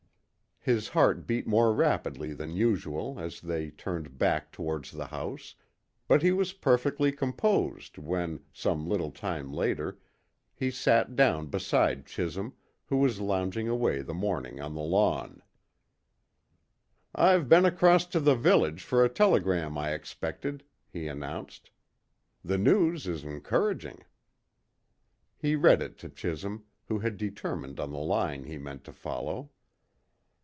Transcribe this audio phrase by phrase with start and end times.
[0.63, 5.55] His heart beat more rapidly than usual as they turned back towards the house,
[6.07, 9.97] but he was perfectly composed when, some little time later,
[10.53, 12.53] he sat down beside Chisholm,
[12.85, 15.41] who was lounging away the morning on the lawn.
[17.15, 21.71] "I've been across to the village for a telegram I expected," he announced.
[22.45, 24.03] "The news is encouraging."
[25.39, 29.49] He read it to Chisholm, who had determined on the line he meant to follow.